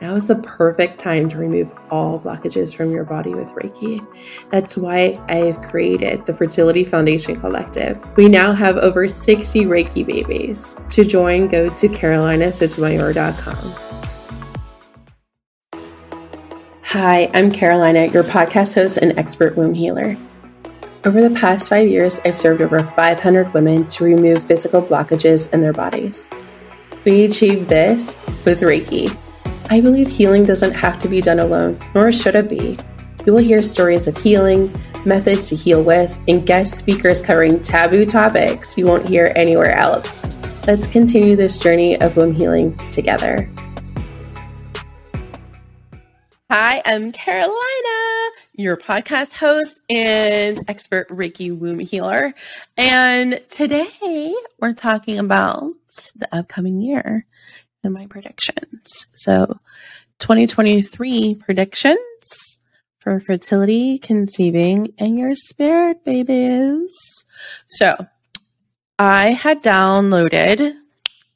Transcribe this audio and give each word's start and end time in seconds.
Now 0.00 0.14
is 0.14 0.26
the 0.26 0.36
perfect 0.36 0.98
time 0.98 1.28
to 1.28 1.36
remove 1.36 1.74
all 1.90 2.18
blockages 2.18 2.74
from 2.74 2.90
your 2.90 3.04
body 3.04 3.34
with 3.34 3.48
Reiki. 3.48 4.06
That's 4.48 4.78
why 4.78 5.18
I 5.28 5.36
have 5.36 5.60
created 5.60 6.24
the 6.24 6.32
Fertility 6.32 6.84
Foundation 6.84 7.38
Collective. 7.38 8.02
We 8.16 8.26
now 8.26 8.52
have 8.54 8.78
over 8.78 9.06
60 9.06 9.66
Reiki 9.66 10.06
babies. 10.06 10.74
To 10.88 11.04
join, 11.04 11.48
go 11.48 11.68
to 11.68 11.88
carolinasotomayor.com. 11.88 13.74
Hi, 16.82 17.30
I'm 17.34 17.52
Carolina, 17.52 18.06
your 18.06 18.24
podcast 18.24 18.76
host 18.76 18.96
and 18.96 19.18
expert 19.18 19.54
womb 19.54 19.74
healer. 19.74 20.16
Over 21.04 21.20
the 21.20 21.38
past 21.38 21.68
five 21.68 21.88
years, 21.88 22.22
I've 22.24 22.38
served 22.38 22.62
over 22.62 22.82
500 22.82 23.52
women 23.52 23.86
to 23.88 24.04
remove 24.04 24.42
physical 24.44 24.80
blockages 24.80 25.52
in 25.52 25.60
their 25.60 25.74
bodies. 25.74 26.30
We 27.04 27.24
achieve 27.24 27.68
this 27.68 28.16
with 28.46 28.62
Reiki 28.62 29.29
I 29.72 29.80
believe 29.80 30.08
healing 30.08 30.42
doesn't 30.42 30.72
have 30.72 30.98
to 30.98 31.08
be 31.08 31.20
done 31.20 31.38
alone, 31.38 31.78
nor 31.94 32.10
should 32.10 32.34
it 32.34 32.50
be. 32.50 32.76
You 33.24 33.32
will 33.32 33.40
hear 33.40 33.62
stories 33.62 34.08
of 34.08 34.18
healing, 34.18 34.74
methods 35.06 35.48
to 35.50 35.54
heal 35.54 35.80
with, 35.84 36.20
and 36.26 36.44
guest 36.44 36.76
speakers 36.76 37.22
covering 37.22 37.62
taboo 37.62 38.04
topics 38.04 38.76
you 38.76 38.86
won't 38.86 39.08
hear 39.08 39.32
anywhere 39.36 39.76
else. 39.76 40.26
Let's 40.66 40.88
continue 40.88 41.36
this 41.36 41.56
journey 41.56 42.00
of 42.00 42.16
womb 42.16 42.34
healing 42.34 42.76
together. 42.90 43.48
Hi, 46.50 46.82
I'm 46.84 47.12
Carolina, 47.12 48.30
your 48.54 48.76
podcast 48.76 49.34
host 49.34 49.78
and 49.88 50.64
expert 50.66 51.08
Reiki 51.10 51.56
womb 51.56 51.78
healer. 51.78 52.34
And 52.76 53.40
today 53.48 54.34
we're 54.58 54.72
talking 54.72 55.20
about 55.20 55.70
the 56.16 56.28
upcoming 56.32 56.80
year 56.80 57.24
and 57.82 57.92
my 57.92 58.06
predictions. 58.06 59.06
So, 59.14 59.58
2023 60.18 61.34
predictions 61.36 61.98
for 62.98 63.20
fertility, 63.20 63.98
conceiving, 63.98 64.92
and 64.98 65.18
your 65.18 65.34
spirit 65.34 66.04
babies. 66.04 66.92
So, 67.68 67.94
I 68.98 69.32
had 69.32 69.62
downloaded 69.62 70.74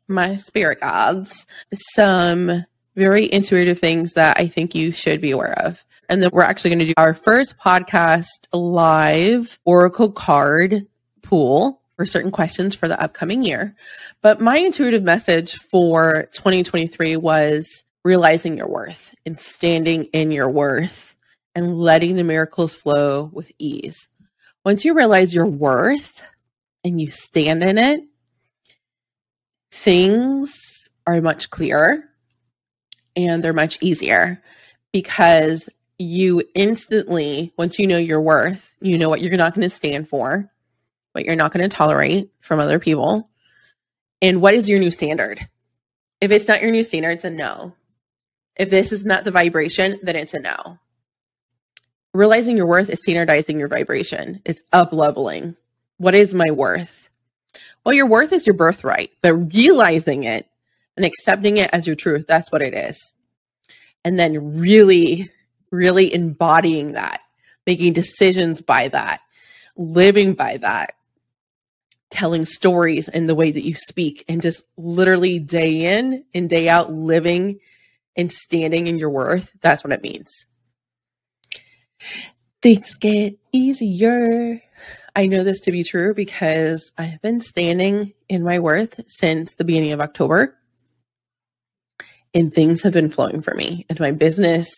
my 0.06 0.36
spirit 0.36 0.80
gods 0.80 1.46
some 1.72 2.64
very 2.96 3.32
intuitive 3.32 3.78
things 3.78 4.12
that 4.12 4.38
I 4.38 4.46
think 4.46 4.74
you 4.74 4.92
should 4.92 5.20
be 5.20 5.30
aware 5.30 5.58
of. 5.64 5.84
And 6.08 6.22
then 6.22 6.30
we're 6.32 6.42
actually 6.42 6.70
going 6.70 6.80
to 6.80 6.84
do 6.86 6.94
our 6.96 7.14
first 7.14 7.56
podcast 7.58 8.24
live 8.52 9.58
oracle 9.64 10.12
card 10.12 10.86
pull 11.22 11.80
for 11.96 12.04
certain 12.06 12.30
questions 12.30 12.74
for 12.74 12.88
the 12.88 13.00
upcoming 13.00 13.42
year. 13.42 13.74
But 14.22 14.40
my 14.40 14.58
intuitive 14.58 15.02
message 15.02 15.56
for 15.70 16.28
2023 16.32 17.16
was 17.16 17.84
realizing 18.04 18.56
your 18.56 18.68
worth 18.68 19.14
and 19.24 19.38
standing 19.40 20.04
in 20.06 20.30
your 20.30 20.50
worth 20.50 21.14
and 21.54 21.78
letting 21.78 22.16
the 22.16 22.24
miracles 22.24 22.74
flow 22.74 23.30
with 23.32 23.50
ease. 23.58 24.08
Once 24.64 24.84
you 24.84 24.94
realize 24.94 25.34
your 25.34 25.46
worth 25.46 26.24
and 26.82 27.00
you 27.00 27.10
stand 27.10 27.62
in 27.62 27.78
it, 27.78 28.00
things 29.70 30.88
are 31.06 31.20
much 31.20 31.50
clearer 31.50 32.04
and 33.16 33.42
they're 33.42 33.52
much 33.52 33.78
easier 33.80 34.42
because 34.92 35.68
you 35.98 36.42
instantly, 36.54 37.52
once 37.56 37.78
you 37.78 37.86
know 37.86 37.98
your 37.98 38.20
worth, 38.20 38.74
you 38.80 38.98
know 38.98 39.08
what 39.08 39.20
you're 39.20 39.36
not 39.36 39.54
going 39.54 39.62
to 39.62 39.70
stand 39.70 40.08
for, 40.08 40.50
what 41.14 41.24
you're 41.24 41.36
not 41.36 41.52
going 41.52 41.68
to 41.68 41.74
tolerate 41.74 42.30
from 42.40 42.58
other 42.58 42.80
people, 42.80 43.30
and 44.20 44.42
what 44.42 44.54
is 44.54 44.68
your 44.68 44.80
new 44.80 44.90
standard. 44.90 45.48
If 46.20 46.32
it's 46.32 46.48
not 46.48 46.60
your 46.60 46.72
new 46.72 46.82
standard, 46.82 47.10
it's 47.10 47.24
a 47.24 47.30
no. 47.30 47.74
If 48.56 48.68
this 48.68 48.92
is 48.92 49.04
not 49.04 49.24
the 49.24 49.30
vibration, 49.30 50.00
then 50.02 50.16
it's 50.16 50.34
a 50.34 50.40
no. 50.40 50.78
Realizing 52.12 52.56
your 52.56 52.66
worth 52.66 52.90
is 52.90 53.00
standardizing 53.02 53.58
your 53.58 53.68
vibration. 53.68 54.40
It's 54.44 54.62
up 54.72 54.92
leveling. 54.92 55.56
What 55.98 56.14
is 56.14 56.34
my 56.34 56.50
worth? 56.50 57.08
Well, 57.84 57.94
your 57.94 58.08
worth 58.08 58.32
is 58.32 58.46
your 58.46 58.54
birthright, 58.54 59.10
but 59.22 59.54
realizing 59.54 60.24
it 60.24 60.48
and 60.96 61.04
accepting 61.04 61.58
it 61.58 61.70
as 61.72 61.86
your 61.86 61.96
truth, 61.96 62.26
that's 62.26 62.50
what 62.50 62.62
it 62.62 62.74
is. 62.74 63.12
And 64.04 64.18
then 64.18 64.58
really, 64.58 65.30
really 65.70 66.12
embodying 66.12 66.92
that, 66.92 67.20
making 67.66 67.92
decisions 67.92 68.60
by 68.60 68.88
that, 68.88 69.20
living 69.76 70.34
by 70.34 70.56
that, 70.58 70.94
telling 72.14 72.44
stories 72.44 73.08
in 73.08 73.26
the 73.26 73.34
way 73.34 73.50
that 73.50 73.64
you 73.64 73.74
speak 73.74 74.24
and 74.28 74.40
just 74.40 74.62
literally 74.76 75.40
day 75.40 75.98
in 75.98 76.24
and 76.32 76.48
day 76.48 76.68
out 76.68 76.92
living 76.92 77.58
and 78.14 78.30
standing 78.30 78.86
in 78.86 78.98
your 78.98 79.10
worth. 79.10 79.50
That's 79.60 79.82
what 79.82 79.92
it 79.92 80.02
means. 80.02 80.46
Things 82.62 82.94
get 82.94 83.36
easier. 83.50 84.62
I 85.16 85.26
know 85.26 85.42
this 85.42 85.58
to 85.62 85.72
be 85.72 85.82
true 85.82 86.14
because 86.14 86.92
I've 86.96 87.20
been 87.20 87.40
standing 87.40 88.14
in 88.28 88.44
my 88.44 88.60
worth 88.60 89.00
since 89.08 89.56
the 89.56 89.64
beginning 89.64 89.90
of 89.90 90.00
October. 90.00 90.56
And 92.32 92.54
things 92.54 92.82
have 92.82 92.92
been 92.92 93.10
flowing 93.10 93.42
for 93.42 93.54
me 93.54 93.86
and 93.88 93.98
my 93.98 94.12
business 94.12 94.68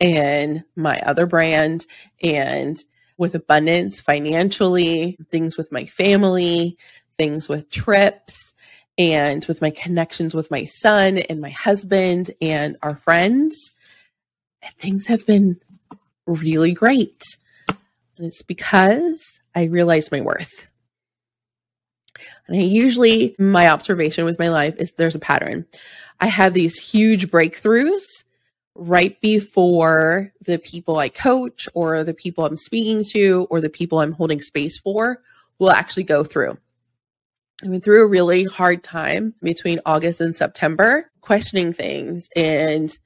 and 0.00 0.64
my 0.74 0.98
other 1.00 1.26
brand 1.26 1.86
and 2.20 2.76
with 3.16 3.34
abundance 3.34 4.00
financially, 4.00 5.16
things 5.30 5.56
with 5.56 5.70
my 5.70 5.86
family, 5.86 6.76
things 7.18 7.48
with 7.48 7.70
trips, 7.70 8.52
and 8.98 9.44
with 9.46 9.60
my 9.60 9.70
connections 9.70 10.34
with 10.34 10.50
my 10.50 10.64
son 10.64 11.18
and 11.18 11.40
my 11.40 11.50
husband 11.50 12.30
and 12.40 12.76
our 12.82 12.94
friends. 12.94 13.72
Things 14.78 15.06
have 15.06 15.26
been 15.26 15.60
really 16.26 16.72
great. 16.72 17.22
And 17.68 18.26
it's 18.26 18.42
because 18.42 19.40
I 19.54 19.64
realized 19.64 20.12
my 20.12 20.20
worth. 20.20 20.68
And 22.46 22.56
I 22.56 22.60
usually, 22.60 23.34
my 23.38 23.68
observation 23.68 24.24
with 24.24 24.38
my 24.38 24.48
life 24.48 24.76
is 24.76 24.92
there's 24.92 25.14
a 25.14 25.20
pattern. 25.20 25.66
I 26.20 26.26
have 26.26 26.54
these 26.54 26.78
huge 26.78 27.28
breakthroughs 27.30 28.02
right 28.74 29.20
before 29.20 30.32
the 30.40 30.58
people 30.58 30.98
I 30.98 31.08
coach 31.08 31.68
or 31.74 32.02
the 32.02 32.14
people 32.14 32.44
I'm 32.44 32.56
speaking 32.56 33.04
to 33.12 33.46
or 33.50 33.60
the 33.60 33.70
people 33.70 34.00
I'm 34.00 34.12
holding 34.12 34.40
space 34.40 34.78
for 34.78 35.22
will 35.58 35.70
actually 35.70 36.02
go 36.04 36.24
through. 36.24 36.58
I 37.64 37.68
went 37.68 37.84
through 37.84 38.02
a 38.02 38.08
really 38.08 38.44
hard 38.44 38.82
time 38.82 39.34
between 39.42 39.80
August 39.86 40.20
and 40.20 40.34
September, 40.34 41.10
questioning 41.20 41.72
things 41.72 42.28
and 42.34 42.96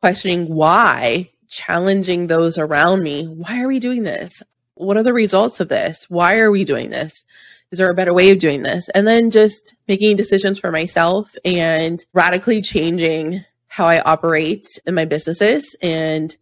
questioning 0.00 0.52
why, 0.52 1.30
challenging 1.48 2.26
those 2.26 2.58
around 2.58 3.02
me. 3.02 3.26
Why 3.26 3.62
are 3.62 3.68
we 3.68 3.78
doing 3.78 4.02
this? 4.02 4.42
What 4.74 4.96
are 4.96 5.02
the 5.02 5.14
results 5.14 5.60
of 5.60 5.68
this? 5.68 6.10
Why 6.10 6.38
are 6.38 6.50
we 6.50 6.64
doing 6.64 6.90
this? 6.90 7.24
Is 7.70 7.78
there 7.78 7.90
a 7.90 7.94
better 7.94 8.12
way 8.12 8.30
of 8.30 8.38
doing 8.38 8.62
this? 8.62 8.88
And 8.90 9.06
then 9.06 9.30
just 9.30 9.74
making 9.88 10.16
decisions 10.16 10.58
for 10.58 10.70
myself 10.70 11.34
and 11.44 12.04
radically 12.12 12.60
changing 12.62 13.44
how 13.68 13.86
I 13.86 14.00
operate 14.00 14.66
in 14.86 14.94
my 14.94 15.04
businesses 15.04 15.76
and 15.82 16.34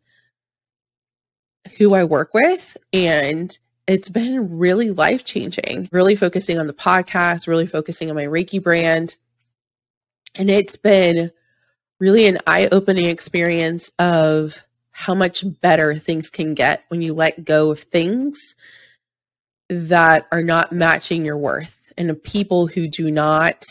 who 1.79 1.95
I 1.95 2.05
work 2.05 2.35
with. 2.35 2.77
And 2.93 3.51
it's 3.87 4.09
been 4.09 4.59
really 4.59 4.91
life 4.91 5.25
changing, 5.25 5.89
really 5.93 6.17
focusing 6.17 6.59
on 6.59 6.67
the 6.67 6.73
podcast, 6.73 7.47
really 7.47 7.67
focusing 7.67 8.11
on 8.11 8.17
my 8.17 8.25
Reiki 8.25 8.63
brand. 8.63 9.17
And 10.35 10.51
it's 10.51 10.77
been 10.77 11.31
really 12.01 12.27
an 12.27 12.39
eye 12.47 12.69
opening 12.73 13.07
experience 13.07 13.91
of 13.99 14.63
how 14.91 15.15
much 15.15 15.45
better 15.61 15.97
things 15.97 16.31
can 16.31 16.55
get 16.55 16.85
when 16.89 17.03
you 17.03 17.15
let 17.15 17.45
go 17.45 17.71
of 17.71 17.81
things 17.81 18.39
that 19.69 20.27
are 20.31 20.43
not 20.43 20.73
matching 20.73 21.25
your 21.25 21.39
worth 21.39 21.91
and 21.97 22.11
of 22.11 22.23
people 22.23 22.67
who 22.67 22.89
do 22.89 23.11
not 23.11 23.63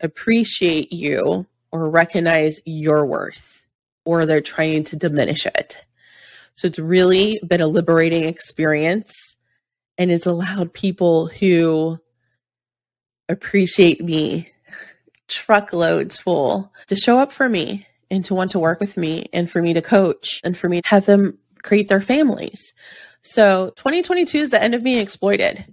appreciate 0.00 0.92
you 0.92 1.46
or 1.72 1.88
recognize 1.88 2.60
your 2.64 3.06
worth 3.06 3.64
or 4.04 4.26
they're 4.26 4.40
trying 4.40 4.84
to 4.84 4.96
diminish 4.96 5.46
it. 5.46 5.84
So 6.54 6.66
it's 6.66 6.78
really 6.78 7.40
been 7.46 7.60
a 7.60 7.66
liberating 7.66 8.24
experience 8.24 9.36
and 9.98 10.10
it's 10.10 10.26
allowed 10.26 10.72
people 10.72 11.26
who 11.26 11.98
appreciate 13.28 14.04
me 14.04 14.50
truckloads 15.28 16.16
full 16.16 16.70
to 16.88 16.96
show 16.96 17.18
up 17.18 17.32
for 17.32 17.48
me 17.48 17.86
and 18.10 18.24
to 18.26 18.34
want 18.34 18.50
to 18.50 18.58
work 18.58 18.80
with 18.80 18.96
me 18.96 19.26
and 19.32 19.50
for 19.50 19.62
me 19.62 19.72
to 19.72 19.80
coach 19.80 20.40
and 20.44 20.56
for 20.56 20.68
me 20.68 20.82
to 20.82 20.88
have 20.88 21.06
them 21.06 21.38
create 21.62 21.88
their 21.88 22.00
families. 22.00 22.74
So 23.22 23.72
2022 23.76 24.38
is 24.38 24.50
the 24.50 24.62
end 24.62 24.74
of 24.74 24.82
being 24.82 24.98
exploited. 24.98 25.64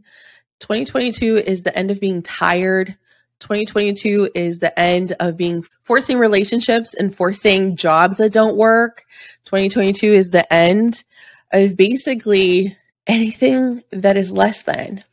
2022 0.59 1.37
is 1.37 1.63
the 1.63 1.77
end 1.77 1.91
of 1.91 1.99
being 1.99 2.21
tired, 2.21 2.95
2022 3.39 4.31
is 4.35 4.59
the 4.59 4.77
end 4.77 5.13
of 5.19 5.37
being 5.37 5.63
forcing 5.83 6.17
relationships 6.17 6.93
and 6.93 7.15
forcing 7.15 7.75
jobs 7.75 8.17
that 8.17 8.33
don't 8.33 8.57
work. 8.57 9.05
2022 9.45 10.13
is 10.13 10.29
the 10.29 10.51
end 10.53 11.03
of 11.51 11.75
basically 11.75 12.77
anything 13.07 13.83
that 13.91 14.17
is 14.17 14.31
less 14.31 14.63
than. 14.63 15.03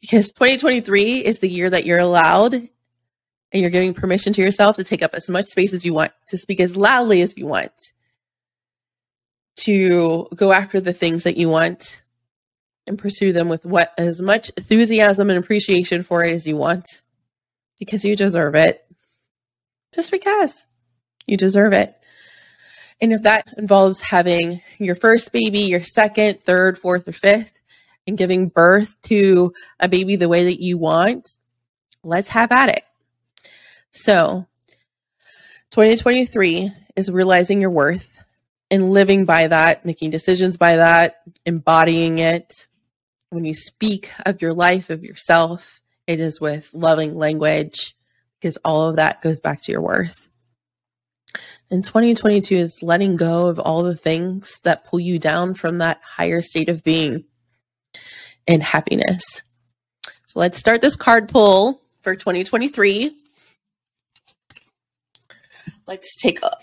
Because 0.00 0.28
2023 0.32 1.24
is 1.24 1.38
the 1.38 1.48
year 1.48 1.70
that 1.70 1.86
you're 1.86 1.98
allowed 1.98 2.54
and 2.54 2.70
you're 3.52 3.70
giving 3.70 3.94
permission 3.94 4.32
to 4.34 4.42
yourself 4.42 4.76
to 4.76 4.84
take 4.84 5.02
up 5.02 5.14
as 5.14 5.28
much 5.30 5.46
space 5.46 5.72
as 5.72 5.84
you 5.84 5.94
want, 5.94 6.12
to 6.28 6.36
speak 6.36 6.60
as 6.60 6.76
loudly 6.76 7.22
as 7.22 7.36
you 7.36 7.46
want, 7.46 7.72
to 9.56 10.28
go 10.34 10.52
after 10.52 10.80
the 10.80 10.92
things 10.92 11.24
that 11.24 11.36
you 11.36 11.48
want 11.48 12.02
and 12.86 12.98
pursue 12.98 13.32
them 13.32 13.48
with 13.48 13.64
what 13.64 13.92
as 13.96 14.20
much 14.20 14.50
enthusiasm 14.56 15.30
and 15.30 15.38
appreciation 15.38 16.02
for 16.02 16.24
it 16.24 16.32
as 16.32 16.46
you 16.46 16.56
want 16.56 17.02
because 17.78 18.04
you 18.04 18.16
deserve 18.16 18.54
it. 18.54 18.84
Just 19.94 20.10
because 20.10 20.66
you 21.26 21.36
deserve 21.36 21.72
it. 21.72 21.94
And 23.00 23.12
if 23.12 23.22
that 23.22 23.52
involves 23.56 24.00
having 24.00 24.62
your 24.78 24.96
first 24.96 25.32
baby, 25.32 25.60
your 25.60 25.82
second, 25.82 26.42
third, 26.44 26.78
fourth, 26.78 27.08
or 27.08 27.12
fifth, 27.12 27.60
and 28.06 28.18
giving 28.18 28.48
birth 28.48 29.00
to 29.02 29.52
a 29.80 29.88
baby 29.88 30.16
the 30.16 30.28
way 30.28 30.44
that 30.44 30.62
you 30.62 30.78
want, 30.78 31.28
let's 32.02 32.30
have 32.30 32.52
at 32.52 32.68
it. 32.68 32.84
So, 33.92 34.46
2023 35.70 36.72
is 36.96 37.10
realizing 37.10 37.60
your 37.60 37.70
worth 37.70 38.18
and 38.70 38.90
living 38.90 39.24
by 39.24 39.48
that, 39.48 39.84
making 39.84 40.10
decisions 40.10 40.56
by 40.56 40.76
that, 40.76 41.22
embodying 41.46 42.18
it. 42.18 42.66
When 43.30 43.44
you 43.44 43.54
speak 43.54 44.10
of 44.26 44.42
your 44.42 44.54
life, 44.54 44.90
of 44.90 45.02
yourself, 45.02 45.80
it 46.06 46.20
is 46.20 46.40
with 46.40 46.72
loving 46.72 47.16
language 47.16 47.96
because 48.40 48.58
all 48.64 48.88
of 48.88 48.96
that 48.96 49.22
goes 49.22 49.40
back 49.40 49.62
to 49.62 49.72
your 49.72 49.80
worth. 49.80 50.28
And 51.70 51.82
2022 51.82 52.56
is 52.56 52.82
letting 52.82 53.16
go 53.16 53.46
of 53.46 53.58
all 53.58 53.82
the 53.82 53.96
things 53.96 54.60
that 54.64 54.84
pull 54.84 55.00
you 55.00 55.18
down 55.18 55.54
from 55.54 55.78
that 55.78 56.00
higher 56.04 56.40
state 56.40 56.68
of 56.68 56.84
being 56.84 57.24
and 58.46 58.62
happiness. 58.62 59.42
So 60.26 60.40
let's 60.40 60.58
start 60.58 60.82
this 60.82 60.96
card 60.96 61.28
pull 61.28 61.80
for 62.02 62.14
2023. 62.14 63.16
Let's 65.86 66.16
take 66.20 66.42
a 66.42 66.56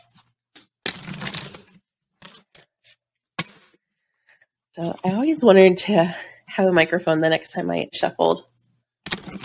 So 4.74 4.98
I 5.04 5.12
always 5.12 5.44
wanted 5.44 5.80
to 5.80 6.16
have 6.52 6.68
a 6.68 6.74
microphone 6.74 7.22
the 7.22 7.30
next 7.30 7.54
time 7.54 7.72
I 7.72 7.90
shuffled. 7.94 8.46
Okay. 9.16 9.40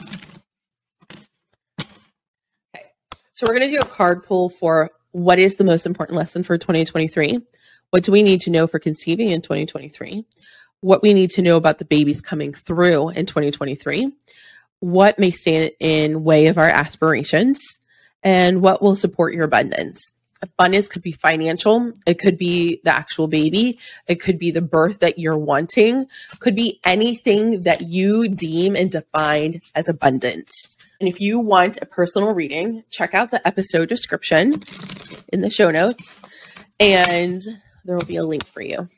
So 3.32 3.46
we're 3.46 3.54
going 3.54 3.70
to 3.70 3.76
do 3.76 3.80
a 3.80 3.86
card 3.86 4.24
pull 4.24 4.48
for 4.48 4.90
what 5.12 5.38
is 5.38 5.54
the 5.54 5.64
most 5.64 5.86
important 5.86 6.18
lesson 6.18 6.42
for 6.42 6.58
2023? 6.58 7.40
What 7.90 8.04
do 8.04 8.12
we 8.12 8.22
need 8.22 8.40
to 8.42 8.50
know 8.50 8.66
for 8.66 8.78
conceiving 8.78 9.30
in 9.30 9.40
2023? 9.40 10.26
What 10.80 11.02
we 11.02 11.14
need 11.14 11.30
to 11.32 11.42
know 11.42 11.56
about 11.56 11.78
the 11.78 11.84
babies 11.84 12.20
coming 12.20 12.52
through 12.52 13.10
in 13.10 13.24
2023? 13.24 14.12
What 14.80 15.18
may 15.18 15.30
stand 15.30 15.70
in 15.80 16.24
way 16.24 16.48
of 16.48 16.58
our 16.58 16.68
aspirations? 16.68 17.60
And 18.22 18.60
what 18.60 18.82
will 18.82 18.96
support 18.96 19.32
your 19.32 19.44
abundance? 19.44 20.12
Abundance 20.42 20.88
could 20.88 21.02
be 21.02 21.12
financial 21.12 21.92
it 22.06 22.18
could 22.18 22.36
be 22.36 22.80
the 22.84 22.94
actual 22.94 23.26
baby 23.26 23.78
it 24.06 24.16
could 24.16 24.38
be 24.38 24.50
the 24.50 24.60
birth 24.60 25.00
that 25.00 25.18
you're 25.18 25.38
wanting 25.38 26.06
could 26.40 26.54
be 26.54 26.80
anything 26.84 27.62
that 27.62 27.82
you 27.82 28.28
deem 28.28 28.76
and 28.76 28.90
define 28.90 29.60
as 29.74 29.88
abundant. 29.88 30.50
And 31.00 31.08
if 31.08 31.20
you 31.20 31.38
want 31.38 31.78
a 31.80 31.86
personal 31.86 32.32
reading 32.32 32.84
check 32.90 33.14
out 33.14 33.30
the 33.30 33.46
episode 33.46 33.88
description 33.88 34.62
in 35.32 35.40
the 35.40 35.50
show 35.50 35.70
notes 35.70 36.20
and 36.78 37.40
there 37.84 37.96
will 37.96 38.06
be 38.06 38.16
a 38.16 38.24
link 38.24 38.46
for 38.46 38.62
you. 38.62 38.88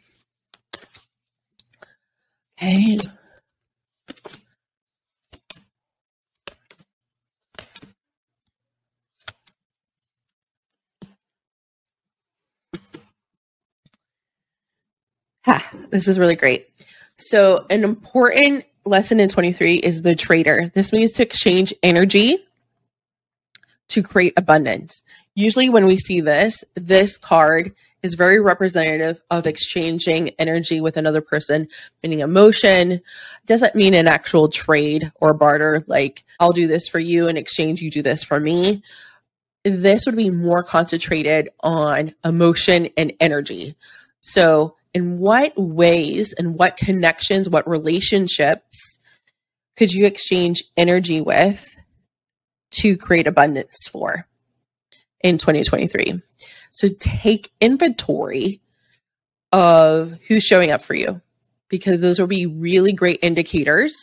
Okay 2.61 2.99
Ah, 15.49 15.67
this 15.89 16.07
is 16.07 16.19
really 16.19 16.37
great. 16.37 16.69
So, 17.17 17.65
an 17.71 17.83
important 17.83 18.65
lesson 18.85 19.19
in 19.19 19.31
23 19.31 19.77
is 19.77 20.03
the 20.03 20.15
trader. 20.15 20.71
This 20.75 20.93
means 20.93 21.13
to 21.13 21.23
exchange 21.23 21.73
energy 21.83 22.39
to 23.89 24.03
create 24.03 24.35
abundance. 24.37 25.03
Usually, 25.35 25.71
when 25.71 25.87
we 25.87 25.97
see 25.97 26.21
this, 26.21 26.65
this 26.75 27.17
card 27.17 27.75
is 28.03 28.15
very 28.15 28.41
representative 28.41 29.21
of 29.31 29.47
exchanging 29.47 30.31
energy 30.39 30.83
with 30.83 30.99
another 30.99 31.23
person, 31.23 31.67
meaning 32.03 32.21
emotion. 32.21 33.01
Doesn't 33.47 33.75
mean 33.75 33.95
an 33.95 34.07
actual 34.07 34.49
trade 34.49 35.11
or 35.17 35.33
barter, 35.33 35.83
like 35.87 36.25
I'll 36.39 36.53
do 36.53 36.67
this 36.67 36.89
for 36.89 36.99
you 36.99 37.27
in 37.27 37.39
exchange, 37.39 37.81
you 37.81 37.91
do 37.91 38.03
this 38.03 38.23
for 38.23 38.39
me. 38.39 38.83
This 39.65 40.05
would 40.05 40.17
be 40.17 40.31
more 40.31 40.63
concentrated 40.63 41.49
on 41.61 42.15
emotion 42.23 42.91
and 42.99 43.15
energy. 43.19 43.77
So, 44.21 44.77
in 44.99 45.21
what 45.21 45.53
ways 45.57 46.33
and 46.33 46.57
what 46.57 46.77
connections, 46.77 47.49
what 47.49 47.69
relationships 47.69 48.99
could 49.77 49.93
you 49.93 50.07
exchange 50.07 50.65
energy 50.77 51.21
with 51.21 51.73
to 52.73 52.97
create 52.97 53.29
abundance 53.29 53.77
for 53.93 54.27
in 55.21 55.39
2023? 55.39 56.21
So 56.73 56.89
take 56.99 57.53
inventory 57.61 58.61
of 59.53 60.15
who's 60.27 60.43
showing 60.43 60.73
up 60.73 60.83
for 60.83 60.95
you 60.95 61.21
because 61.69 62.01
those 62.01 62.19
will 62.19 62.27
be 62.27 62.47
really 62.47 62.93
great 62.93 63.21
indicators 63.23 63.97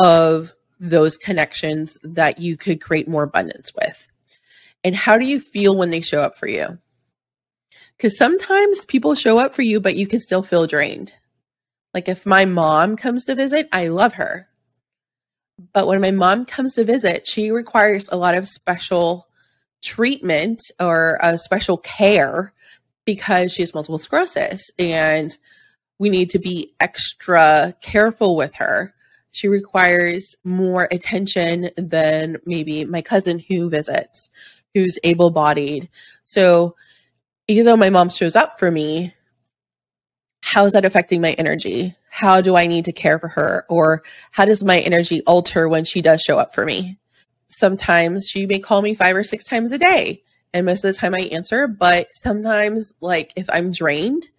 of 0.00 0.52
those 0.80 1.16
connections 1.16 1.96
that 2.02 2.40
you 2.40 2.56
could 2.56 2.80
create 2.80 3.06
more 3.06 3.22
abundance 3.22 3.70
with. 3.72 4.08
And 4.82 4.96
how 4.96 5.16
do 5.16 5.24
you 5.24 5.38
feel 5.38 5.76
when 5.76 5.90
they 5.90 6.00
show 6.00 6.22
up 6.22 6.36
for 6.36 6.48
you? 6.48 6.78
Because 8.02 8.18
sometimes 8.18 8.84
people 8.84 9.14
show 9.14 9.38
up 9.38 9.54
for 9.54 9.62
you, 9.62 9.78
but 9.78 9.94
you 9.94 10.08
can 10.08 10.18
still 10.18 10.42
feel 10.42 10.66
drained. 10.66 11.14
Like 11.94 12.08
if 12.08 12.26
my 12.26 12.46
mom 12.46 12.96
comes 12.96 13.22
to 13.26 13.36
visit, 13.36 13.68
I 13.70 13.86
love 13.86 14.14
her. 14.14 14.48
But 15.72 15.86
when 15.86 16.00
my 16.00 16.10
mom 16.10 16.44
comes 16.44 16.74
to 16.74 16.84
visit, 16.84 17.28
she 17.28 17.52
requires 17.52 18.08
a 18.10 18.16
lot 18.16 18.34
of 18.34 18.48
special 18.48 19.28
treatment 19.84 20.58
or 20.80 21.16
a 21.22 21.38
special 21.38 21.76
care 21.76 22.52
because 23.04 23.52
she 23.52 23.62
has 23.62 23.72
multiple 23.72 24.00
sclerosis 24.00 24.60
and 24.80 25.36
we 26.00 26.10
need 26.10 26.30
to 26.30 26.40
be 26.40 26.74
extra 26.80 27.72
careful 27.82 28.34
with 28.34 28.52
her. 28.54 28.92
She 29.30 29.46
requires 29.46 30.34
more 30.42 30.88
attention 30.90 31.70
than 31.76 32.38
maybe 32.46 32.84
my 32.84 33.00
cousin 33.00 33.38
who 33.38 33.70
visits, 33.70 34.28
who's 34.74 34.98
able 35.04 35.30
bodied. 35.30 35.88
So 36.24 36.74
even 37.52 37.66
though 37.66 37.76
my 37.76 37.90
mom 37.90 38.08
shows 38.08 38.34
up 38.34 38.58
for 38.58 38.70
me, 38.70 39.12
how 40.40 40.64
is 40.64 40.72
that 40.72 40.86
affecting 40.86 41.20
my 41.20 41.32
energy? 41.32 41.94
How 42.08 42.40
do 42.40 42.56
I 42.56 42.66
need 42.66 42.86
to 42.86 42.92
care 42.92 43.18
for 43.18 43.28
her? 43.28 43.66
Or 43.68 44.04
how 44.30 44.46
does 44.46 44.64
my 44.64 44.78
energy 44.78 45.22
alter 45.26 45.68
when 45.68 45.84
she 45.84 46.00
does 46.00 46.22
show 46.22 46.38
up 46.38 46.54
for 46.54 46.64
me? 46.64 46.98
Sometimes 47.50 48.26
she 48.26 48.46
may 48.46 48.58
call 48.58 48.80
me 48.80 48.94
five 48.94 49.14
or 49.14 49.22
six 49.22 49.44
times 49.44 49.70
a 49.70 49.76
day. 49.76 50.22
And 50.54 50.64
most 50.64 50.82
of 50.82 50.94
the 50.94 50.98
time 50.98 51.14
I 51.14 51.28
answer, 51.30 51.66
but 51.68 52.08
sometimes, 52.14 52.94
like 53.02 53.34
if 53.36 53.50
I'm 53.50 53.70
drained, 53.70 54.30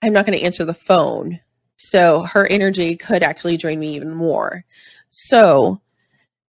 I'm 0.00 0.12
not 0.12 0.24
going 0.24 0.38
to 0.38 0.44
answer 0.44 0.64
the 0.64 0.72
phone. 0.72 1.40
So 1.78 2.22
her 2.22 2.46
energy 2.46 2.94
could 2.94 3.24
actually 3.24 3.56
drain 3.56 3.80
me 3.80 3.96
even 3.96 4.14
more. 4.14 4.64
So 5.10 5.80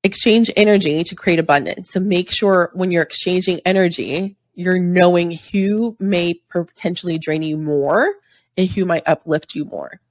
exchange 0.04 0.52
energy 0.56 1.04
to 1.06 1.16
create 1.16 1.40
abundance. 1.40 1.90
So 1.90 2.00
make 2.00 2.32
sure 2.32 2.70
when 2.76 2.92
you're 2.92 3.02
exchanging 3.02 3.62
energy, 3.66 4.38
you're 4.58 4.80
knowing 4.80 5.38
who 5.52 5.96
may 6.00 6.34
potentially 6.50 7.20
drain 7.20 7.44
you 7.44 7.56
more 7.58 8.12
and 8.58 8.70
who 8.72 8.86
might 8.86 9.08
uplift 9.08 9.54
you 9.54 9.64
more. 9.66 10.02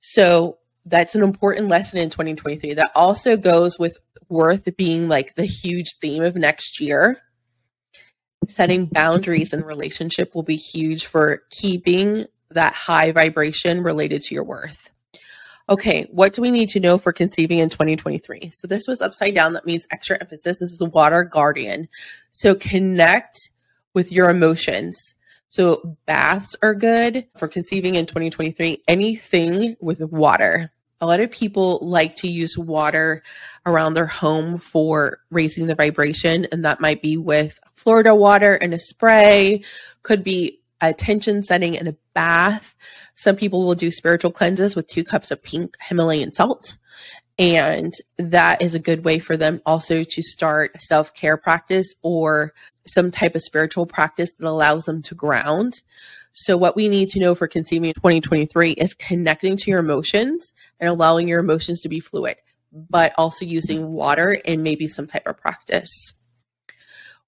So 0.00 0.58
that's 0.84 1.14
an 1.14 1.22
important 1.22 1.68
lesson 1.68 2.00
in 2.00 2.10
2023. 2.10 2.74
That 2.74 2.90
also 2.96 3.36
goes 3.36 3.78
with 3.78 3.98
worth 4.28 4.68
being 4.76 5.08
like 5.08 5.36
the 5.36 5.44
huge 5.44 5.94
theme 6.00 6.24
of 6.24 6.34
next 6.34 6.80
year. 6.80 7.18
Setting 8.48 8.86
boundaries 8.86 9.52
in 9.52 9.62
relationship 9.62 10.34
will 10.34 10.42
be 10.42 10.56
huge 10.56 11.06
for 11.06 11.42
keeping 11.50 12.26
that 12.50 12.74
high 12.74 13.12
vibration 13.12 13.84
related 13.84 14.22
to 14.22 14.34
your 14.34 14.44
worth. 14.44 14.90
Okay, 15.70 16.08
what 16.10 16.32
do 16.32 16.42
we 16.42 16.50
need 16.50 16.68
to 16.70 16.80
know 16.80 16.98
for 16.98 17.12
conceiving 17.12 17.60
in 17.60 17.68
2023? 17.68 18.50
So 18.52 18.66
this 18.66 18.88
was 18.88 19.00
upside 19.00 19.36
down. 19.36 19.52
That 19.52 19.66
means 19.66 19.86
extra 19.92 20.18
emphasis. 20.20 20.58
This 20.58 20.72
is 20.72 20.82
water 20.82 21.22
guardian. 21.22 21.88
So 22.32 22.56
connect 22.56 23.38
with 23.94 24.10
your 24.10 24.30
emotions. 24.30 25.14
So 25.46 25.96
baths 26.06 26.56
are 26.60 26.74
good 26.74 27.26
for 27.36 27.46
conceiving 27.46 27.94
in 27.94 28.06
2023. 28.06 28.82
Anything 28.88 29.76
with 29.80 30.00
water. 30.00 30.72
A 31.00 31.06
lot 31.06 31.20
of 31.20 31.30
people 31.30 31.78
like 31.82 32.16
to 32.16 32.28
use 32.28 32.58
water 32.58 33.22
around 33.64 33.94
their 33.94 34.06
home 34.06 34.58
for 34.58 35.18
raising 35.30 35.66
the 35.66 35.74
vibration, 35.74 36.46
and 36.52 36.64
that 36.64 36.80
might 36.80 37.00
be 37.00 37.16
with 37.16 37.58
Florida 37.74 38.14
water 38.14 38.54
and 38.54 38.74
a 38.74 38.78
spray, 38.78 39.62
could 40.02 40.22
be 40.22 40.59
a 40.80 40.92
tension 40.92 41.42
setting 41.42 41.76
and 41.76 41.88
a 41.88 41.96
bath. 42.14 42.74
Some 43.14 43.36
people 43.36 43.64
will 43.64 43.74
do 43.74 43.90
spiritual 43.90 44.32
cleanses 44.32 44.74
with 44.74 44.88
two 44.88 45.04
cups 45.04 45.30
of 45.30 45.42
pink 45.42 45.76
Himalayan 45.80 46.32
salt. 46.32 46.74
And 47.38 47.94
that 48.18 48.60
is 48.60 48.74
a 48.74 48.78
good 48.78 49.02
way 49.02 49.18
for 49.18 49.36
them 49.36 49.62
also 49.64 50.04
to 50.04 50.22
start 50.22 50.80
self 50.82 51.14
care 51.14 51.38
practice 51.38 51.94
or 52.02 52.52
some 52.86 53.10
type 53.10 53.34
of 53.34 53.40
spiritual 53.40 53.86
practice 53.86 54.34
that 54.34 54.46
allows 54.46 54.84
them 54.84 55.00
to 55.02 55.14
ground. 55.14 55.80
So, 56.32 56.58
what 56.58 56.76
we 56.76 56.88
need 56.88 57.08
to 57.10 57.18
know 57.18 57.34
for 57.34 57.48
conceiving 57.48 57.94
2023 57.94 58.72
is 58.72 58.94
connecting 58.94 59.56
to 59.56 59.70
your 59.70 59.80
emotions 59.80 60.52
and 60.78 60.90
allowing 60.90 61.28
your 61.28 61.40
emotions 61.40 61.80
to 61.80 61.88
be 61.88 62.00
fluid, 62.00 62.36
but 62.72 63.14
also 63.16 63.46
using 63.46 63.88
water 63.88 64.38
and 64.44 64.62
maybe 64.62 64.86
some 64.86 65.06
type 65.06 65.26
of 65.26 65.38
practice. 65.38 66.12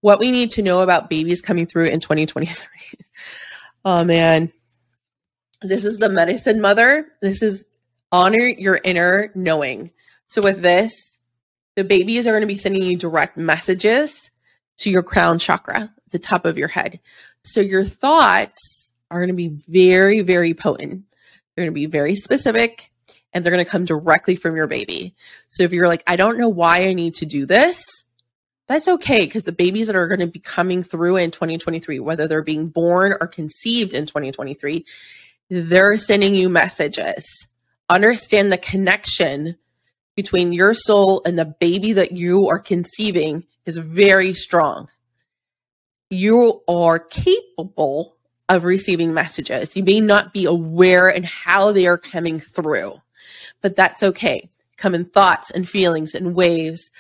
What 0.03 0.19
we 0.19 0.31
need 0.31 0.51
to 0.53 0.63
know 0.63 0.81
about 0.81 1.09
babies 1.09 1.41
coming 1.41 1.67
through 1.67 1.87
in 1.87 2.01
2023. 2.01 2.67
Oh, 3.85 4.05
man. 4.05 4.53
This 5.63 5.85
is 5.85 5.99
the 5.99 6.09
medicine 6.09 6.61
mother. 6.61 7.07
This 7.21 7.43
is 7.43 7.69
honor 8.11 8.41
your 8.41 8.81
inner 8.83 9.31
knowing. 9.35 9.91
So, 10.29 10.43
with 10.43 10.63
this, 10.63 10.93
the 11.77 11.85
babies 11.85 12.27
are 12.27 12.33
going 12.33 12.43
to 12.43 12.47
be 12.47 12.59
sending 12.59 12.83
you 12.83 12.97
direct 12.97 13.37
messages 13.37 14.31
to 14.79 14.91
your 14.91 15.03
crown 15.03 15.39
chakra, 15.39 15.93
the 16.11 16.19
top 16.19 16.45
of 16.45 16.59
your 16.59 16.69
head. 16.69 17.01
So, 17.45 17.61
your 17.61 17.85
thoughts 17.85 18.91
are 19.11 19.21
going 19.21 19.29
to 19.29 19.35
be 19.35 19.57
very, 19.69 20.21
very 20.21 20.55
potent. 20.55 21.05
They're 21.55 21.65
going 21.65 21.73
to 21.73 21.81
be 21.81 21.87
very 21.87 22.15
specific 22.17 22.91
and 23.33 23.45
they're 23.45 23.53
going 23.53 23.65
to 23.65 23.71
come 23.71 23.85
directly 23.85 24.37
from 24.37 24.57
your 24.57 24.67
baby. 24.67 25.15
So, 25.49 25.63
if 25.63 25.73
you're 25.73 25.89
like, 25.89 26.03
I 26.07 26.17
don't 26.17 26.39
know 26.39 26.49
why 26.49 26.81
I 26.81 26.95
need 26.95 27.15
to 27.17 27.27
do 27.27 27.47
this, 27.47 27.83
that's 28.67 28.89
okay 28.89 29.25
because 29.25 29.45
the 29.45 29.53
babies 29.53 29.89
that 29.89 29.97
are 29.97 30.09
going 30.09 30.21
to 30.21 30.27
be 30.27 30.39
coming 30.39 30.83
through 30.83 31.17
in 31.17 31.31
2023, 31.31 31.99
whether 31.99 32.27
they're 32.29 32.43
being 32.43 32.69
born 32.69 33.15
or 33.21 33.27
conceived 33.27 33.95
in 33.95 34.07
2023, 34.07 34.85
they're 35.51 35.97
sending 35.97 36.35
you 36.35 36.49
messages. 36.49 37.25
Understand 37.91 38.51
the 38.51 38.59
connection 38.59 39.57
between 40.17 40.53
your 40.53 40.75
soul 40.75 41.23
and 41.25 41.39
the 41.39 41.45
baby 41.45 41.93
that 41.93 42.13
you 42.13 42.49
are 42.49 42.59
conceiving 42.59 43.45
is 43.67 43.77
very 43.77 44.35
strong. 44.35 44.89
You 46.11 46.63
are 46.69 46.99
capable 46.99 48.17
of 48.49 48.65
receiving 48.65 49.15
messages. 49.15 49.77
You 49.77 49.83
may 49.83 50.01
not 50.01 50.33
be 50.33 50.45
aware 50.45 51.09
and 51.09 51.25
how 51.25 51.73
they 51.73 51.87
are 51.87 51.99
coming 51.99 52.39
through, 52.39 53.01
but 53.63 53.77
that's 53.77 54.03
okay. 54.03 54.51
Come 54.77 54.95
in 54.95 55.07
thoughts 55.07 55.51
and 55.51 55.69
feelings 55.69 56.15
and 56.15 56.35
waves. 56.35 56.91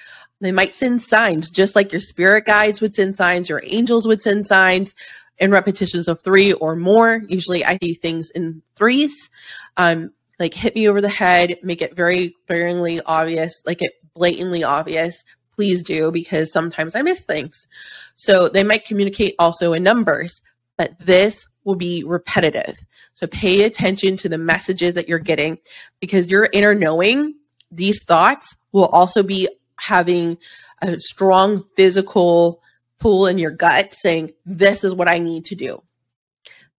They 0.42 0.52
might 0.52 0.74
send 0.74 1.00
signs, 1.00 1.50
just 1.50 1.76
like 1.76 1.92
your 1.92 2.00
spirit 2.00 2.46
guides 2.46 2.80
would 2.80 2.92
send 2.92 3.14
signs, 3.14 3.48
your 3.48 3.62
angels 3.64 4.08
would 4.08 4.20
send 4.20 4.44
signs 4.44 4.92
in 5.38 5.52
repetitions 5.52 6.08
of 6.08 6.20
three 6.20 6.52
or 6.52 6.74
more. 6.74 7.22
Usually 7.28 7.64
I 7.64 7.78
see 7.80 7.94
things 7.94 8.30
in 8.30 8.60
threes. 8.74 9.30
Um, 9.76 10.10
like 10.40 10.52
hit 10.52 10.74
me 10.74 10.88
over 10.88 11.00
the 11.00 11.08
head, 11.08 11.58
make 11.62 11.80
it 11.80 11.94
very 11.94 12.34
glaringly 12.48 13.00
obvious, 13.06 13.62
like 13.64 13.82
it 13.82 13.92
blatantly 14.14 14.64
obvious. 14.64 15.22
Please 15.54 15.82
do 15.82 16.10
because 16.10 16.52
sometimes 16.52 16.96
I 16.96 17.02
miss 17.02 17.24
things. 17.24 17.68
So 18.16 18.48
they 18.48 18.64
might 18.64 18.84
communicate 18.84 19.36
also 19.38 19.72
in 19.72 19.84
numbers, 19.84 20.40
but 20.76 20.98
this 20.98 21.46
will 21.64 21.76
be 21.76 22.02
repetitive. 22.02 22.76
So 23.14 23.28
pay 23.28 23.62
attention 23.62 24.16
to 24.18 24.28
the 24.28 24.38
messages 24.38 24.94
that 24.94 25.08
you're 25.08 25.20
getting 25.20 25.58
because 26.00 26.26
your 26.26 26.48
inner 26.52 26.74
knowing, 26.74 27.36
these 27.70 28.02
thoughts 28.02 28.56
will 28.72 28.86
also 28.86 29.22
be 29.22 29.48
having 29.86 30.38
a 30.80 30.98
strong 31.00 31.64
physical 31.76 32.60
pull 32.98 33.26
in 33.26 33.38
your 33.38 33.50
gut 33.50 33.94
saying, 33.94 34.32
This 34.46 34.84
is 34.84 34.94
what 34.94 35.08
I 35.08 35.18
need 35.18 35.46
to 35.46 35.54
do 35.54 35.82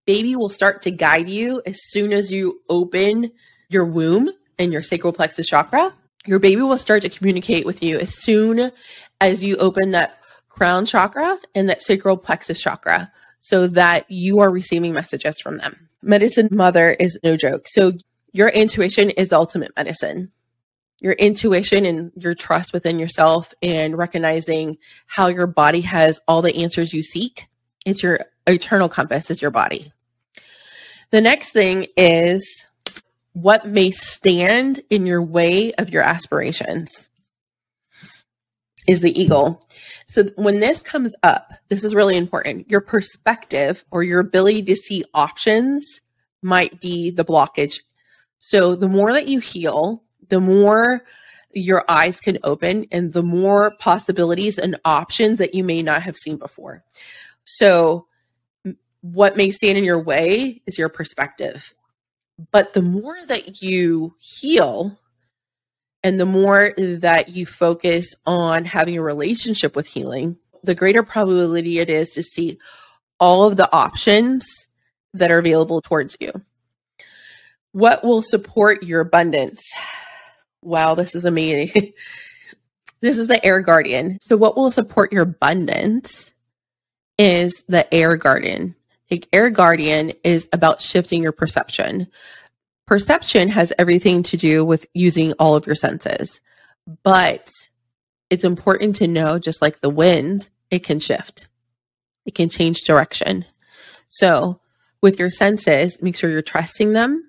baby 0.06 0.36
will 0.36 0.48
start 0.48 0.82
to 0.82 0.90
guide 0.90 1.28
you 1.28 1.62
as 1.66 1.78
soon 1.90 2.12
as 2.12 2.30
you 2.30 2.60
open 2.68 3.30
your 3.68 3.84
womb 3.84 4.30
and 4.58 4.72
your 4.72 4.82
sacral 4.82 5.12
plexus 5.12 5.46
chakra. 5.46 5.94
Your 6.26 6.38
baby 6.38 6.62
will 6.62 6.78
start 6.78 7.02
to 7.02 7.08
communicate 7.08 7.66
with 7.66 7.82
you 7.82 7.98
as 7.98 8.22
soon 8.22 8.70
as 9.20 9.42
you 9.42 9.56
open 9.56 9.92
that 9.92 10.18
crown 10.48 10.86
chakra 10.86 11.38
and 11.54 11.68
that 11.68 11.82
sacral 11.82 12.16
plexus 12.16 12.60
chakra 12.60 13.10
so 13.38 13.66
that 13.66 14.08
you 14.10 14.40
are 14.40 14.50
receiving 14.50 14.92
messages 14.92 15.40
from 15.40 15.58
them. 15.58 15.88
Medicine 16.02 16.48
mother 16.50 16.90
is 16.90 17.18
no 17.24 17.36
joke. 17.36 17.66
So 17.68 17.92
your 18.32 18.48
intuition 18.48 19.10
is 19.10 19.28
the 19.28 19.36
ultimate 19.36 19.72
medicine. 19.76 20.30
Your 21.02 21.14
intuition 21.14 21.84
and 21.84 22.12
your 22.14 22.36
trust 22.36 22.72
within 22.72 23.00
yourself 23.00 23.52
and 23.60 23.98
recognizing 23.98 24.78
how 25.06 25.26
your 25.26 25.48
body 25.48 25.80
has 25.80 26.20
all 26.28 26.42
the 26.42 26.62
answers 26.62 26.92
you 26.92 27.02
seek. 27.02 27.48
It's 27.84 28.04
your 28.04 28.20
eternal 28.46 28.88
compass 28.88 29.28
is 29.28 29.42
your 29.42 29.50
body. 29.50 29.92
The 31.10 31.20
next 31.20 31.50
thing 31.50 31.88
is 31.96 32.66
what 33.32 33.66
may 33.66 33.90
stand 33.90 34.80
in 34.90 35.04
your 35.04 35.22
way 35.22 35.72
of 35.74 35.90
your 35.90 36.02
aspirations 36.02 37.10
is 38.86 39.00
the 39.00 39.20
eagle. 39.20 39.66
So 40.06 40.24
when 40.36 40.60
this 40.60 40.82
comes 40.82 41.16
up, 41.24 41.52
this 41.68 41.82
is 41.82 41.96
really 41.96 42.16
important. 42.16 42.70
Your 42.70 42.80
perspective 42.80 43.84
or 43.90 44.04
your 44.04 44.20
ability 44.20 44.62
to 44.64 44.76
see 44.76 45.04
options 45.14 46.00
might 46.42 46.80
be 46.80 47.10
the 47.10 47.24
blockage. 47.24 47.80
So 48.38 48.76
the 48.76 48.88
more 48.88 49.12
that 49.12 49.28
you 49.28 49.40
heal, 49.40 50.01
the 50.32 50.40
more 50.40 51.04
your 51.52 51.84
eyes 51.90 52.18
can 52.18 52.38
open 52.42 52.86
and 52.90 53.12
the 53.12 53.22
more 53.22 53.76
possibilities 53.78 54.58
and 54.58 54.80
options 54.82 55.40
that 55.40 55.54
you 55.54 55.62
may 55.62 55.82
not 55.82 56.00
have 56.00 56.16
seen 56.16 56.38
before. 56.38 56.82
So 57.44 58.06
what 59.02 59.36
may 59.36 59.50
stand 59.50 59.76
in 59.76 59.84
your 59.84 60.02
way 60.02 60.62
is 60.66 60.78
your 60.78 60.88
perspective. 60.88 61.74
But 62.50 62.72
the 62.72 62.80
more 62.80 63.18
that 63.26 63.60
you 63.60 64.14
heal 64.18 64.98
and 66.02 66.18
the 66.18 66.24
more 66.24 66.72
that 66.78 67.28
you 67.28 67.44
focus 67.44 68.14
on 68.24 68.64
having 68.64 68.96
a 68.96 69.02
relationship 69.02 69.76
with 69.76 69.86
healing, 69.86 70.38
the 70.64 70.74
greater 70.74 71.02
probability 71.02 71.78
it 71.78 71.90
is 71.90 72.08
to 72.12 72.22
see 72.22 72.58
all 73.20 73.46
of 73.46 73.58
the 73.58 73.70
options 73.70 74.46
that 75.12 75.30
are 75.30 75.40
available 75.40 75.82
towards 75.82 76.16
you. 76.20 76.32
What 77.72 78.02
will 78.02 78.22
support 78.22 78.82
your 78.82 79.02
abundance? 79.02 79.62
Wow, 80.62 80.94
this 80.94 81.14
is 81.14 81.24
amazing. 81.24 81.92
this 83.00 83.18
is 83.18 83.28
the 83.28 83.44
air 83.44 83.60
guardian. 83.60 84.18
So, 84.20 84.36
what 84.36 84.56
will 84.56 84.70
support 84.70 85.12
your 85.12 85.22
abundance 85.22 86.32
is 87.18 87.64
the 87.68 87.92
air 87.92 88.16
guardian. 88.16 88.74
Like 89.12 89.28
Air 89.30 89.50
Guardian 89.50 90.12
is 90.24 90.48
about 90.54 90.80
shifting 90.80 91.22
your 91.22 91.32
perception. 91.32 92.06
Perception 92.86 93.50
has 93.50 93.70
everything 93.78 94.22
to 94.22 94.38
do 94.38 94.64
with 94.64 94.86
using 94.94 95.34
all 95.34 95.54
of 95.54 95.66
your 95.66 95.74
senses, 95.74 96.40
but 97.02 97.50
it's 98.30 98.42
important 98.42 98.96
to 98.96 99.06
know 99.06 99.38
just 99.38 99.60
like 99.60 99.82
the 99.82 99.90
wind, 99.90 100.48
it 100.70 100.78
can 100.82 100.98
shift, 100.98 101.46
it 102.24 102.34
can 102.34 102.48
change 102.48 102.84
direction. 102.84 103.44
So, 104.08 104.60
with 105.02 105.18
your 105.18 105.28
senses, 105.28 106.00
make 106.00 106.16
sure 106.16 106.30
you're 106.30 106.40
trusting 106.40 106.94
them. 106.94 107.28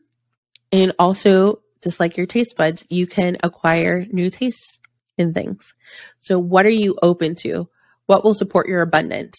And 0.71 0.93
also, 0.97 1.62
just 1.83 1.99
like 1.99 2.17
your 2.17 2.25
taste 2.25 2.55
buds, 2.55 2.85
you 2.89 3.07
can 3.07 3.37
acquire 3.43 4.05
new 4.11 4.29
tastes 4.29 4.79
in 5.17 5.33
things. 5.33 5.73
So, 6.19 6.39
what 6.39 6.65
are 6.65 6.69
you 6.69 6.97
open 7.01 7.35
to? 7.35 7.69
What 8.05 8.23
will 8.23 8.33
support 8.33 8.67
your 8.67 8.81
abundance? 8.81 9.37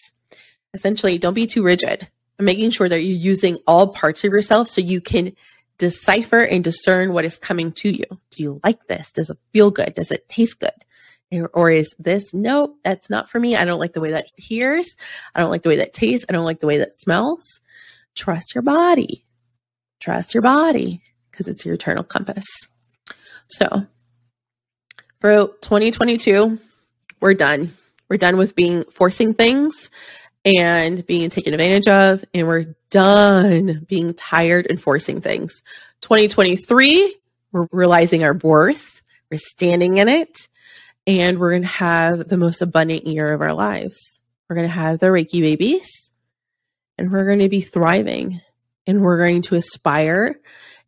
Essentially, 0.72 1.18
don't 1.18 1.34
be 1.34 1.46
too 1.46 1.62
rigid 1.62 2.08
I'm 2.38 2.44
making 2.46 2.70
sure 2.70 2.88
that 2.88 3.02
you're 3.02 3.16
using 3.16 3.58
all 3.66 3.92
parts 3.92 4.24
of 4.24 4.32
yourself 4.32 4.68
so 4.68 4.80
you 4.80 5.00
can 5.00 5.32
decipher 5.78 6.40
and 6.40 6.64
discern 6.64 7.12
what 7.12 7.24
is 7.24 7.38
coming 7.38 7.72
to 7.72 7.90
you. 7.90 8.04
Do 8.30 8.42
you 8.42 8.60
like 8.64 8.86
this? 8.86 9.12
Does 9.12 9.30
it 9.30 9.38
feel 9.52 9.70
good? 9.70 9.94
Does 9.94 10.10
it 10.10 10.28
taste 10.28 10.60
good? 10.60 11.48
Or 11.52 11.70
is 11.70 11.94
this, 11.98 12.32
no, 12.32 12.76
that's 12.84 13.10
not 13.10 13.28
for 13.28 13.40
me. 13.40 13.56
I 13.56 13.64
don't 13.64 13.80
like 13.80 13.92
the 13.92 14.00
way 14.00 14.12
that 14.12 14.28
hears. 14.36 14.94
I 15.34 15.40
don't 15.40 15.50
like 15.50 15.62
the 15.62 15.68
way 15.68 15.76
that 15.76 15.92
tastes. 15.92 16.26
I 16.28 16.32
don't 16.32 16.44
like 16.44 16.60
the 16.60 16.66
way 16.66 16.78
that 16.78 16.94
smells. 16.94 17.60
Trust 18.14 18.54
your 18.54 18.62
body. 18.62 19.24
Trust 20.00 20.34
your 20.34 20.42
body 20.42 21.02
because 21.34 21.48
it's 21.48 21.66
your 21.66 21.74
eternal 21.74 22.04
compass. 22.04 22.46
So 23.48 23.86
for 25.20 25.48
2022, 25.60 26.58
we're 27.20 27.34
done. 27.34 27.72
We're 28.08 28.18
done 28.18 28.36
with 28.36 28.54
being 28.54 28.84
forcing 28.84 29.34
things 29.34 29.90
and 30.44 31.04
being 31.06 31.30
taken 31.30 31.54
advantage 31.54 31.88
of, 31.88 32.24
and 32.34 32.46
we're 32.46 32.74
done 32.90 33.86
being 33.88 34.14
tired 34.14 34.66
and 34.68 34.80
forcing 34.80 35.20
things. 35.20 35.62
2023, 36.02 37.16
we're 37.52 37.66
realizing 37.72 38.24
our 38.24 38.34
worth, 38.34 39.02
we're 39.30 39.38
standing 39.38 39.96
in 39.96 40.08
it, 40.08 40.48
and 41.06 41.38
we're 41.38 41.50
going 41.50 41.62
to 41.62 41.68
have 41.68 42.28
the 42.28 42.36
most 42.36 42.60
abundant 42.60 43.06
year 43.06 43.32
of 43.32 43.40
our 43.40 43.54
lives. 43.54 44.20
We're 44.48 44.56
going 44.56 44.68
to 44.68 44.74
have 44.74 44.98
the 44.98 45.06
Reiki 45.06 45.40
babies, 45.40 46.10
and 46.98 47.10
we're 47.10 47.26
going 47.26 47.38
to 47.38 47.48
be 47.48 47.62
thriving, 47.62 48.42
and 48.86 49.00
we're 49.00 49.18
going 49.18 49.42
to 49.42 49.54
aspire. 49.54 50.38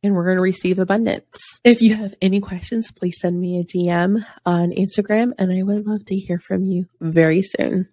And 0.07 0.15
we're 0.15 0.25
going 0.25 0.37
to 0.37 0.43
receive 0.43 0.79
abundance. 0.79 1.37
If 1.65 1.83
you 1.83 1.97
have 1.97 2.15
any 2.23 2.41
questions, 2.41 2.93
please 2.93 3.19
send 3.21 3.41
me 3.41 3.59
a 3.59 3.65
DM 3.65 4.25
on 4.47 4.71
Instagram, 4.71 5.33
and 5.37 5.51
I 5.51 5.65
would 5.65 5.85
love 5.85 6.05
to 6.05 6.15
hear 6.15 6.39
from 6.39 6.65
you 6.65 6.87
very 7.01 7.43
soon. 7.43 7.89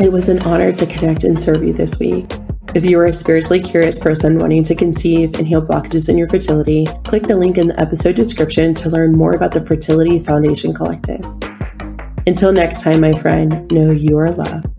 It 0.00 0.10
was 0.10 0.30
an 0.30 0.38
honor 0.44 0.72
to 0.72 0.86
connect 0.86 1.22
and 1.22 1.38
serve 1.38 1.62
you 1.62 1.74
this 1.74 1.98
week. 1.98 2.32
If 2.74 2.86
you 2.86 2.98
are 3.00 3.04
a 3.04 3.12
spiritually 3.12 3.60
curious 3.60 3.98
person 3.98 4.38
wanting 4.38 4.64
to 4.64 4.74
conceive 4.74 5.34
and 5.34 5.46
heal 5.46 5.60
blockages 5.60 6.08
in 6.08 6.16
your 6.16 6.26
fertility, 6.26 6.86
click 7.04 7.24
the 7.24 7.36
link 7.36 7.58
in 7.58 7.68
the 7.68 7.78
episode 7.78 8.16
description 8.16 8.72
to 8.76 8.88
learn 8.88 9.12
more 9.12 9.32
about 9.32 9.52
the 9.52 9.60
Fertility 9.60 10.18
Foundation 10.18 10.72
Collective. 10.72 11.20
Until 12.26 12.50
next 12.50 12.80
time, 12.80 13.02
my 13.02 13.12
friend, 13.12 13.70
know 13.70 13.90
you 13.90 14.16
are 14.16 14.30
loved. 14.30 14.73